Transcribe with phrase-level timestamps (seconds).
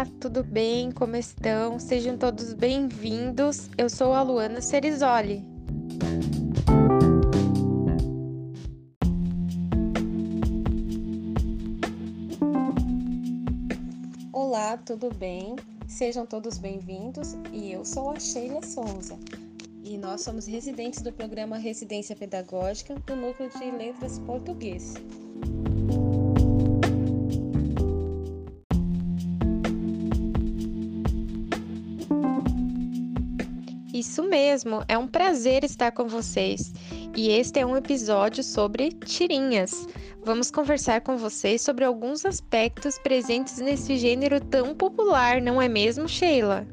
[0.00, 0.90] Olá, tudo bem?
[0.90, 1.78] Como estão?
[1.78, 3.68] Sejam todos bem-vindos.
[3.76, 5.44] Eu sou a Luana Cerizoli.
[14.32, 15.56] Olá, tudo bem?
[15.86, 19.18] Sejam todos bem-vindos e eu sou a Sheila Souza
[19.84, 24.94] e nós somos residentes do programa Residência Pedagógica do Núcleo de Letras Português.
[34.00, 36.72] Isso mesmo, é um prazer estar com vocês.
[37.14, 39.86] E este é um episódio sobre tirinhas.
[40.24, 46.08] Vamos conversar com vocês sobre alguns aspectos presentes nesse gênero tão popular, não é mesmo,
[46.08, 46.66] Sheila?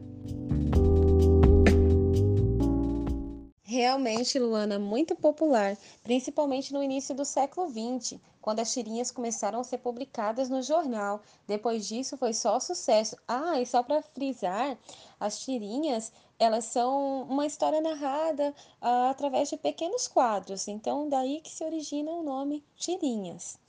[3.78, 9.64] Realmente, Luana, muito popular, principalmente no início do século XX, quando as tirinhas começaram a
[9.64, 11.22] ser publicadas no jornal.
[11.46, 13.16] Depois disso, foi só sucesso.
[13.28, 14.76] Ah, e só para frisar,
[15.20, 18.52] as tirinhas, elas são uma história narrada
[18.82, 20.68] ah, através de pequenos quadros.
[20.68, 23.60] Então, daí que se origina o nome tirinhas.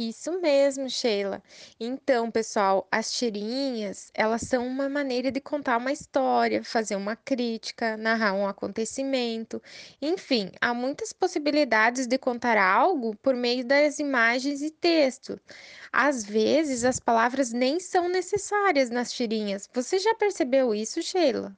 [0.00, 1.42] Isso mesmo, Sheila.
[1.80, 7.96] Então, pessoal, as tirinhas, elas são uma maneira de contar uma história, fazer uma crítica,
[7.96, 9.60] narrar um acontecimento.
[10.00, 15.36] Enfim, há muitas possibilidades de contar algo por meio das imagens e texto.
[15.92, 19.68] Às vezes, as palavras nem são necessárias nas tirinhas.
[19.74, 21.56] Você já percebeu isso, Sheila?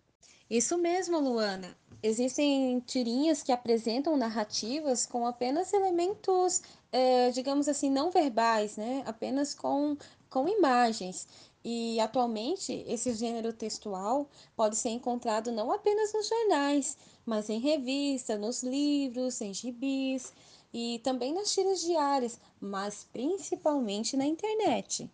[0.48, 1.76] Isso mesmo, Luana.
[2.02, 9.02] Existem tirinhas que apresentam narrativas com apenas elementos é, digamos assim, não verbais, né?
[9.06, 9.96] apenas com,
[10.28, 11.26] com imagens.
[11.62, 18.40] E atualmente esse gênero textual pode ser encontrado não apenas nos jornais, mas em revistas,
[18.40, 20.32] nos livros, em gibis
[20.72, 25.10] e também nas tiras diárias, mas principalmente na internet.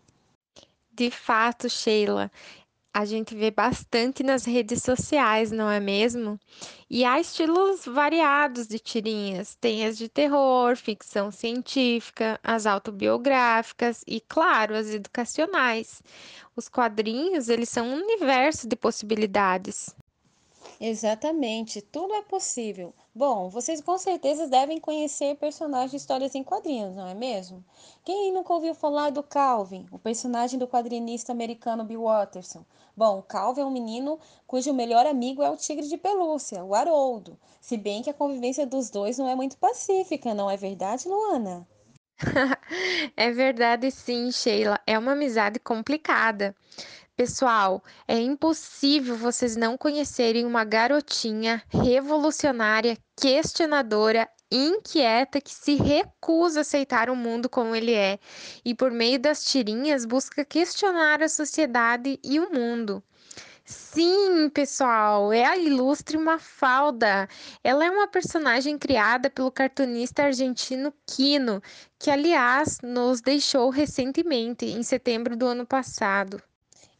[0.91, 2.31] De fato, Sheila,
[2.97, 6.39] a gente vê bastante nas redes sociais, não é mesmo?
[6.89, 9.53] E há estilos variados de tirinhas.
[9.53, 16.01] Tem as de terror, ficção científica, as autobiográficas e, claro, as educacionais.
[16.55, 19.95] Os quadrinhos, eles são um universo de possibilidades.
[20.79, 22.93] Exatamente, tudo é possível.
[23.13, 27.65] Bom, vocês com certeza devem conhecer personagens de histórias em quadrinhos, não é mesmo?
[28.05, 32.63] Quem nunca ouviu falar do Calvin, o personagem do quadrinista americano Bill Watterson?
[32.95, 37.39] Bom, Calvin é um menino cujo melhor amigo é o tigre de pelúcia, o Haroldo.
[37.59, 41.67] Se bem que a convivência dos dois não é muito pacífica, não é verdade, Luana?
[43.17, 44.79] é verdade, sim, Sheila.
[44.85, 46.55] É uma amizade complicada.
[47.17, 56.61] Pessoal, é impossível vocês não conhecerem uma garotinha revolucionária, questionadora, inquieta que se recusa a
[56.61, 58.19] aceitar o mundo como ele é
[58.63, 63.03] e, por meio das tirinhas, busca questionar a sociedade e o mundo.
[63.65, 67.27] Sim, pessoal, é a ilustre Mafalda.
[67.63, 71.63] Ela é uma personagem criada pelo cartunista argentino Quino,
[71.97, 76.39] que, aliás, nos deixou recentemente, em setembro do ano passado.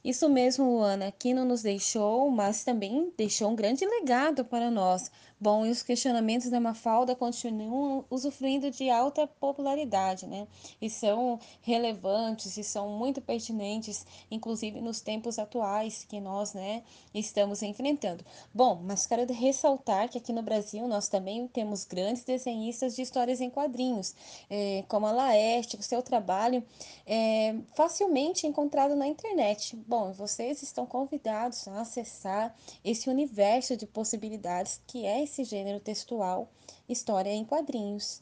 [0.08, 5.12] Isso mesmo, Ana, Quino nos deixou, mas também deixou um grande legado para nós.
[5.40, 10.48] Bom, e os questionamentos da Mafalda continuam usufruindo de alta popularidade, né?
[10.82, 16.82] E são relevantes e são muito pertinentes, inclusive nos tempos atuais que nós, né,
[17.14, 18.26] estamos enfrentando.
[18.52, 23.40] Bom, mas quero ressaltar que aqui no Brasil nós também temos grandes desenhistas de histórias
[23.40, 24.16] em quadrinhos,
[24.50, 26.64] é, como a Laerte, o seu trabalho
[27.06, 29.76] é facilmente encontrado na internet.
[29.88, 36.50] Bom, vocês estão convidados a acessar esse universo de possibilidades que é esse gênero textual,
[36.88, 38.22] história em quadrinhos.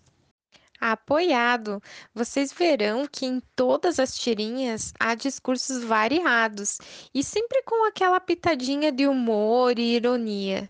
[0.80, 1.82] Apoiado!
[2.14, 6.80] Vocês verão que em todas as tirinhas há discursos variados
[7.14, 10.70] e sempre com aquela pitadinha de humor e ironia.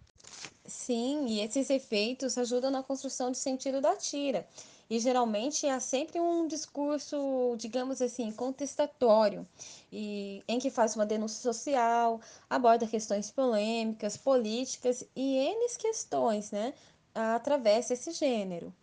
[0.67, 4.47] Sim, e esses efeitos ajudam na construção do sentido da tira.
[4.89, 9.47] E geralmente há sempre um discurso, digamos assim, contestatório,
[9.91, 16.73] e, em que faz uma denúncia social, aborda questões polêmicas, políticas e N questões, né?
[17.13, 18.73] Através desse gênero.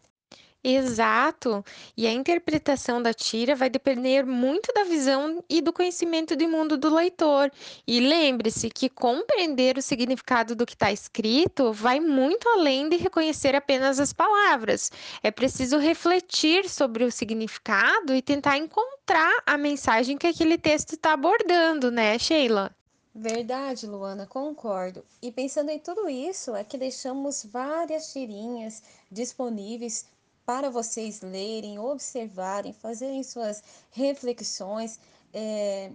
[0.65, 1.65] Exato.
[1.97, 6.77] E a interpretação da tira vai depender muito da visão e do conhecimento de mundo
[6.77, 7.51] do leitor.
[7.85, 13.57] E lembre-se que compreender o significado do que está escrito vai muito além de reconhecer
[13.57, 14.93] apenas as palavras.
[15.21, 21.15] É preciso refletir sobre o significado e tentar encontrar a mensagem que aquele texto está
[21.15, 22.73] abordando, né, Sheila?
[23.15, 25.05] Verdade, Luana, concordo.
[25.21, 30.07] E pensando em tudo isso, é que deixamos várias tirinhas disponíveis
[30.45, 34.99] para vocês lerem, observarem, fazerem suas reflexões.
[35.33, 35.91] É,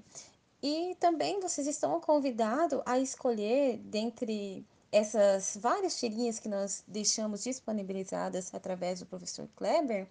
[0.61, 8.53] E também vocês estão convidados a escolher dentre essas várias tirinhas que nós deixamos disponibilizadas
[8.53, 10.07] através do professor Kleber,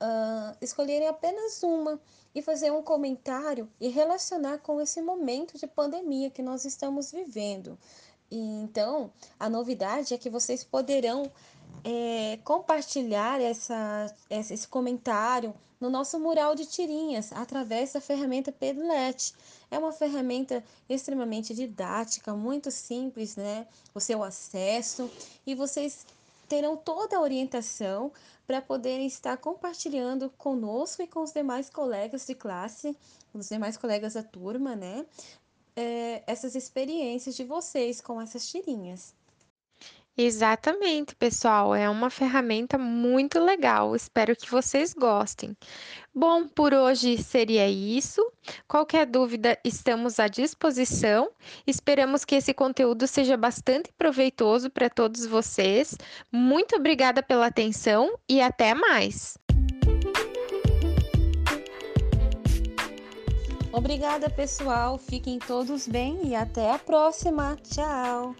[0.00, 2.00] uh, escolherem apenas uma
[2.34, 7.78] e fazer um comentário e relacionar com esse momento de pandemia que nós estamos vivendo.
[8.30, 11.30] E, então, a novidade é que vocês poderão
[11.84, 19.34] é, compartilhar essa, esse comentário no nosso mural de tirinhas através da ferramenta Padlet.
[19.70, 23.66] É uma ferramenta extremamente didática, muito simples, né?
[23.92, 25.10] O seu acesso
[25.44, 26.06] e vocês
[26.48, 28.12] terão toda a orientação
[28.46, 32.96] para poderem estar compartilhando conosco e com os demais colegas de classe,
[33.32, 35.04] os demais colegas da turma, né?
[35.74, 39.14] É, essas experiências de vocês com essas tirinhas.
[40.16, 41.74] Exatamente, pessoal.
[41.74, 43.96] É uma ferramenta muito legal.
[43.96, 45.56] Espero que vocês gostem.
[46.14, 48.20] Bom, por hoje seria isso.
[48.68, 51.30] Qualquer dúvida, estamos à disposição.
[51.66, 55.96] Esperamos que esse conteúdo seja bastante proveitoso para todos vocês.
[56.30, 59.38] Muito obrigada pela atenção e até mais.
[63.72, 64.98] Obrigada, pessoal.
[64.98, 67.56] Fiquem todos bem e até a próxima.
[67.62, 68.36] Tchau.